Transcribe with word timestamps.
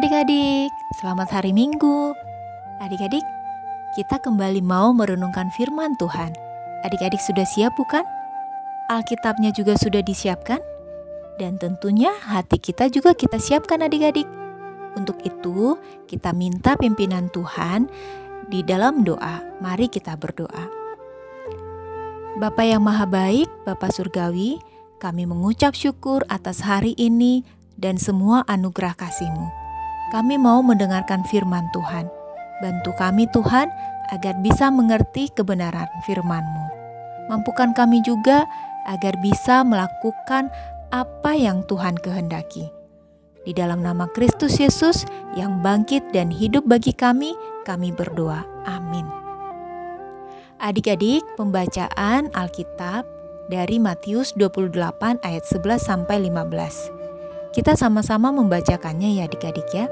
adik-adik, 0.00 0.72
selamat 0.96 1.28
hari 1.28 1.52
Minggu. 1.52 2.16
Adik-adik, 2.80 3.20
kita 3.92 4.16
kembali 4.16 4.64
mau 4.64 4.96
merenungkan 4.96 5.52
firman 5.52 5.92
Tuhan. 6.00 6.32
Adik-adik 6.88 7.20
sudah 7.20 7.44
siap 7.44 7.76
bukan? 7.76 8.00
Alkitabnya 8.88 9.52
juga 9.52 9.76
sudah 9.76 10.00
disiapkan? 10.00 10.56
Dan 11.36 11.60
tentunya 11.60 12.16
hati 12.16 12.56
kita 12.56 12.88
juga 12.88 13.12
kita 13.12 13.36
siapkan 13.36 13.84
adik-adik. 13.84 14.24
Untuk 14.96 15.20
itu, 15.20 15.76
kita 16.08 16.32
minta 16.32 16.80
pimpinan 16.80 17.28
Tuhan 17.28 17.84
di 18.48 18.64
dalam 18.64 19.04
doa. 19.04 19.44
Mari 19.60 19.92
kita 19.92 20.16
berdoa. 20.16 20.64
Bapa 22.40 22.64
yang 22.64 22.80
maha 22.80 23.04
baik, 23.04 23.52
Bapa 23.68 23.92
Surgawi, 23.92 24.64
kami 24.96 25.28
mengucap 25.28 25.76
syukur 25.76 26.24
atas 26.32 26.64
hari 26.64 26.96
ini 26.96 27.44
dan 27.76 28.00
semua 28.00 28.48
anugerah 28.48 28.96
kasih-Mu. 28.96 29.59
Kami 30.10 30.42
mau 30.42 30.58
mendengarkan 30.58 31.22
firman 31.22 31.70
Tuhan. 31.70 32.10
Bantu 32.58 32.90
kami 32.98 33.30
Tuhan 33.30 33.70
agar 34.10 34.34
bisa 34.42 34.66
mengerti 34.68 35.30
kebenaran 35.30 35.86
firman-Mu. 36.02 36.66
Mampukan 37.30 37.70
kami 37.70 38.02
juga 38.02 38.42
agar 38.90 39.14
bisa 39.22 39.62
melakukan 39.62 40.50
apa 40.90 41.38
yang 41.38 41.62
Tuhan 41.70 41.94
kehendaki. 41.94 42.66
Di 43.46 43.54
dalam 43.54 43.86
nama 43.86 44.10
Kristus 44.10 44.58
Yesus 44.58 45.06
yang 45.38 45.62
bangkit 45.62 46.10
dan 46.10 46.28
hidup 46.28 46.66
bagi 46.66 46.90
kami, 46.90 47.32
kami 47.62 47.94
berdoa. 47.94 48.42
Amin. 48.66 49.06
Adik-adik, 50.60 51.22
pembacaan 51.38 52.34
Alkitab 52.34 53.06
dari 53.46 53.78
Matius 53.78 54.34
28 54.36 55.22
ayat 55.22 55.44
11 55.46 55.80
sampai 55.80 56.18
15. 56.28 56.99
Kita 57.50 57.74
sama-sama 57.74 58.30
membacakannya 58.30 59.18
ya 59.18 59.26
adik-adik 59.26 59.66
ya. 59.74 59.90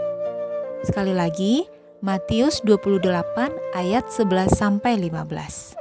Sekali 0.87 1.11
lagi, 1.11 1.67
Matius 1.99 2.63
28 2.63 3.03
ayat 3.75 4.07
11 4.15 4.55
sampai 4.55 4.95
15. 4.95 5.75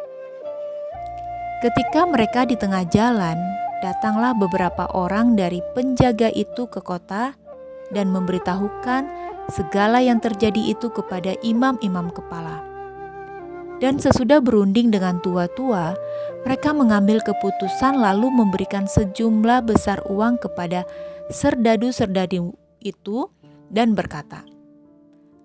Ketika 1.61 2.09
mereka 2.09 2.49
di 2.49 2.57
tengah 2.57 2.81
jalan, 2.89 3.37
datanglah 3.85 4.33
beberapa 4.33 4.89
orang 4.97 5.37
dari 5.37 5.61
penjaga 5.77 6.33
itu 6.33 6.65
ke 6.65 6.81
kota 6.81 7.37
dan 7.93 8.09
memberitahukan 8.09 9.05
segala 9.53 10.01
yang 10.01 10.17
terjadi 10.17 10.73
itu 10.73 10.89
kepada 10.89 11.37
imam-imam 11.45 12.09
kepala. 12.09 12.65
Dan 13.77 14.01
sesudah 14.01 14.41
berunding 14.41 14.89
dengan 14.89 15.21
tua-tua, 15.21 15.93
mereka 16.41 16.73
mengambil 16.73 17.21
keputusan 17.21 18.01
lalu 18.01 18.33
memberikan 18.33 18.89
sejumlah 18.89 19.61
besar 19.69 20.01
uang 20.09 20.41
kepada 20.41 20.89
serdadu-serdadu 21.27 22.55
itu 22.79 23.27
dan 23.67 23.91
berkata, 23.95 24.47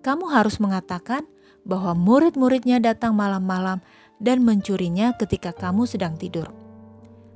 "Kamu 0.03 0.31
harus 0.31 0.59
mengatakan 0.59 1.27
bahwa 1.67 1.95
murid-muridnya 1.95 2.79
datang 2.79 3.15
malam-malam 3.15 3.83
dan 4.19 4.43
mencurinya 4.43 5.15
ketika 5.19 5.51
kamu 5.51 5.87
sedang 5.87 6.15
tidur. 6.15 6.47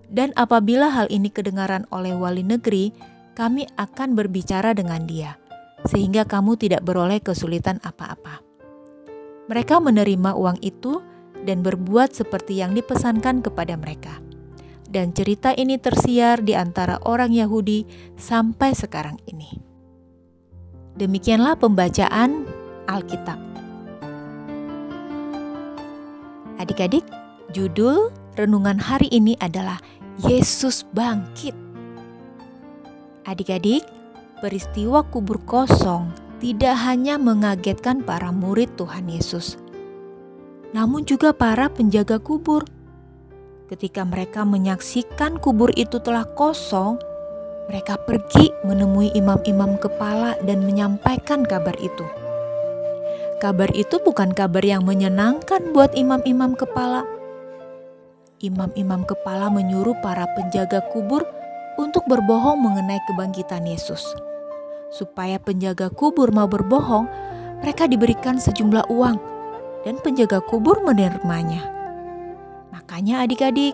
Dan 0.07 0.31
apabila 0.39 0.87
hal 0.87 1.11
ini 1.11 1.27
kedengaran 1.27 1.83
oleh 1.91 2.15
wali 2.15 2.43
negeri, 2.43 2.95
kami 3.35 3.67
akan 3.75 4.15
berbicara 4.15 4.71
dengan 4.71 5.03
dia, 5.03 5.35
sehingga 5.83 6.23
kamu 6.23 6.55
tidak 6.55 6.83
beroleh 6.87 7.19
kesulitan 7.19 7.83
apa-apa." 7.83 8.39
Mereka 9.47 9.79
menerima 9.79 10.35
uang 10.35 10.59
itu 10.59 10.99
dan 11.47 11.63
berbuat 11.63 12.11
seperti 12.11 12.59
yang 12.59 12.75
dipesankan 12.75 13.39
kepada 13.39 13.79
mereka 13.79 14.26
dan 14.87 15.11
cerita 15.11 15.51
ini 15.51 15.75
tersiar 15.75 16.41
di 16.41 16.55
antara 16.55 16.97
orang 17.03 17.35
Yahudi 17.35 17.83
sampai 18.15 18.71
sekarang 18.71 19.19
ini. 19.27 19.59
Demikianlah 20.97 21.59
pembacaan 21.59 22.47
Alkitab. 22.89 23.37
Adik-adik, 26.57 27.05
judul 27.53 28.09
renungan 28.33 28.81
hari 28.81 29.05
ini 29.13 29.37
adalah 29.37 29.77
Yesus 30.25 30.81
bangkit. 30.97 31.53
Adik-adik, 33.29 33.85
peristiwa 34.41 35.05
kubur 35.05 35.37
kosong 35.45 36.09
tidak 36.41 36.73
hanya 36.81 37.21
mengagetkan 37.21 38.01
para 38.01 38.33
murid 38.33 38.73
Tuhan 38.73 39.09
Yesus, 39.09 39.57
namun 40.73 41.05
juga 41.05 41.33
para 41.33 41.69
penjaga 41.69 42.17
kubur 42.17 42.65
Ketika 43.67 44.07
mereka 44.07 44.47
menyaksikan 44.47 45.43
kubur 45.43 45.67
itu 45.75 45.99
telah 45.99 46.23
kosong, 46.23 46.95
mereka 47.67 47.99
pergi 47.99 48.47
menemui 48.63 49.11
imam-imam 49.11 49.75
kepala 49.75 50.39
dan 50.47 50.63
menyampaikan 50.63 51.43
kabar 51.43 51.75
itu. 51.83 52.07
Kabar 53.43 53.67
itu 53.75 53.99
bukan 53.99 54.31
kabar 54.31 54.63
yang 54.63 54.87
menyenangkan 54.87 55.75
buat 55.75 55.91
imam-imam 55.99 56.55
kepala. 56.55 57.03
Imam-imam 58.39 59.03
kepala 59.03 59.51
menyuruh 59.51 59.99
para 59.99 60.23
penjaga 60.39 60.79
kubur 60.95 61.27
untuk 61.75 62.07
berbohong 62.07 62.63
mengenai 62.63 63.03
kebangkitan 63.03 63.67
Yesus. 63.67 64.15
Supaya 64.95 65.43
penjaga 65.43 65.91
kubur 65.91 66.31
mau 66.31 66.47
berbohong, 66.47 67.03
mereka 67.59 67.83
diberikan 67.83 68.39
sejumlah 68.39 68.87
uang, 68.87 69.19
dan 69.83 69.99
penjaga 69.99 70.39
kubur 70.39 70.79
menerimanya. 70.87 71.76
Makanya 72.77 73.25
adik-adik, 73.25 73.73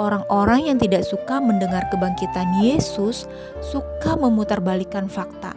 orang-orang 0.00 0.72
yang 0.72 0.78
tidak 0.80 1.04
suka 1.04 1.36
mendengar 1.36 1.84
kebangkitan 1.92 2.64
Yesus 2.64 3.28
suka 3.60 4.16
memutarbalikkan 4.16 5.04
fakta 5.12 5.52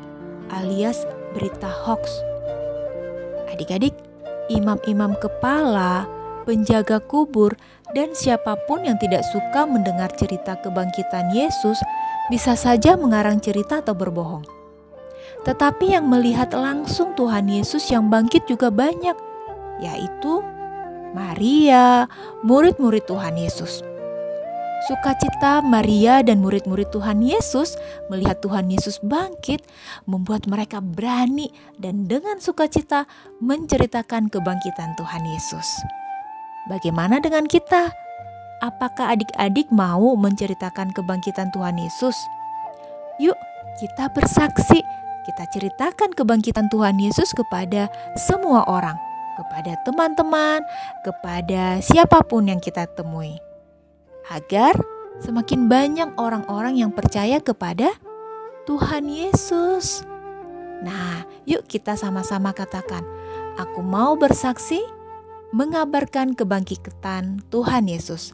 alias 0.52 1.08
berita 1.32 1.72
hoax. 1.72 2.20
Adik-adik, 3.56 3.96
imam-imam 4.52 5.16
kepala, 5.24 6.04
penjaga 6.44 7.00
kubur, 7.00 7.56
dan 7.96 8.12
siapa 8.12 8.60
pun 8.68 8.84
yang 8.84 9.00
tidak 9.00 9.24
suka 9.32 9.64
mendengar 9.64 10.12
cerita 10.16 10.60
kebangkitan 10.60 11.32
Yesus 11.32 11.80
bisa 12.28 12.56
saja 12.60 13.00
mengarang 13.00 13.40
cerita 13.40 13.80
atau 13.80 13.96
berbohong. 13.96 14.44
Tetapi 15.48 15.96
yang 15.96 16.06
melihat 16.12 16.54
langsung 16.54 17.18
Tuhan 17.18 17.50
Yesus 17.50 17.88
yang 17.90 18.12
bangkit 18.12 18.46
juga 18.46 18.70
banyak, 18.70 19.16
yaitu 19.82 20.44
Maria, 21.12 22.08
murid-murid 22.48 23.04
Tuhan 23.04 23.36
Yesus. 23.36 23.84
Sukacita 24.88 25.62
Maria 25.62 26.26
dan 26.26 26.42
murid-murid 26.42 26.90
Tuhan 26.90 27.22
Yesus 27.22 27.78
melihat 28.10 28.42
Tuhan 28.42 28.66
Yesus 28.72 28.98
bangkit 29.06 29.62
membuat 30.10 30.50
mereka 30.50 30.82
berani 30.82 31.54
dan 31.78 32.10
dengan 32.10 32.42
sukacita 32.42 33.06
menceritakan 33.44 34.32
kebangkitan 34.32 34.98
Tuhan 34.98 35.24
Yesus. 35.30 35.68
Bagaimana 36.66 37.22
dengan 37.22 37.46
kita? 37.46 37.94
Apakah 38.66 39.14
adik-adik 39.14 39.70
mau 39.70 40.18
menceritakan 40.18 40.96
kebangkitan 40.98 41.54
Tuhan 41.54 41.78
Yesus? 41.78 42.18
Yuk, 43.22 43.38
kita 43.78 44.10
bersaksi, 44.10 44.82
kita 45.30 45.44
ceritakan 45.54 46.10
kebangkitan 46.18 46.74
Tuhan 46.74 46.98
Yesus 46.98 47.30
kepada 47.38 47.86
semua 48.18 48.66
orang 48.66 49.11
kepada 49.36 49.78
teman-teman, 49.86 50.62
kepada 51.06 51.80
siapa 51.80 52.24
pun 52.26 52.48
yang 52.48 52.60
kita 52.60 52.88
temui, 52.92 53.38
agar 54.32 54.76
semakin 55.22 55.70
banyak 55.70 56.10
orang-orang 56.18 56.82
yang 56.82 56.92
percaya 56.92 57.38
kepada 57.40 57.94
Tuhan 58.66 59.10
Yesus. 59.10 60.06
Nah, 60.82 61.26
yuk 61.46 61.70
kita 61.70 61.94
sama-sama 61.94 62.54
katakan, 62.58 63.06
"Aku 63.62 63.86
mau 63.86 64.18
bersaksi 64.18 64.82
mengabarkan 65.54 66.34
kebangkitan 66.34 67.46
Tuhan 67.54 67.86
Yesus." 67.86 68.34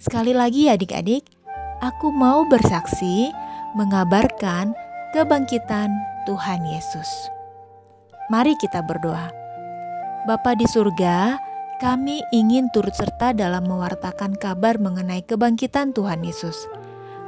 Sekali 0.00 0.32
lagi, 0.32 0.68
adik-adik, 0.68 1.28
aku 1.80 2.12
mau 2.12 2.44
bersaksi 2.48 3.32
mengabarkan 3.76 4.72
kebangkitan 5.12 5.92
Tuhan 6.24 6.60
Yesus. 6.68 7.08
Mari 8.28 8.54
kita 8.60 8.84
berdoa. 8.84 9.39
Bapa 10.28 10.52
di 10.52 10.68
surga, 10.68 11.40
kami 11.80 12.20
ingin 12.28 12.68
turut 12.76 12.92
serta 12.92 13.32
dalam 13.32 13.64
mewartakan 13.64 14.36
kabar 14.36 14.76
mengenai 14.76 15.24
kebangkitan 15.24 15.96
Tuhan 15.96 16.20
Yesus. 16.20 16.68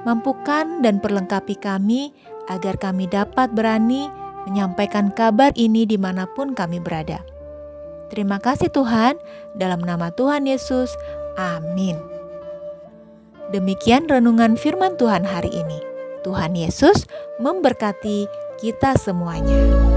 Mampukan 0.04 0.84
dan 0.84 1.00
perlengkapi 1.00 1.56
kami 1.56 2.12
agar 2.52 2.76
kami 2.76 3.08
dapat 3.08 3.48
berani 3.56 4.12
menyampaikan 4.44 5.08
kabar 5.08 5.56
ini 5.56 5.88
di 5.88 5.96
mana 5.96 6.28
pun 6.36 6.52
kami 6.52 6.84
berada. 6.84 7.24
Terima 8.12 8.36
kasih 8.36 8.68
Tuhan, 8.68 9.16
dalam 9.56 9.80
nama 9.80 10.12
Tuhan 10.12 10.44
Yesus, 10.44 10.92
amin. 11.40 11.96
Demikian 13.56 14.04
renungan 14.04 14.60
firman 14.60 15.00
Tuhan 15.00 15.24
hari 15.24 15.48
ini. 15.48 15.80
Tuhan 16.28 16.52
Yesus 16.52 17.08
memberkati 17.40 18.28
kita 18.60 19.00
semuanya. 19.00 19.91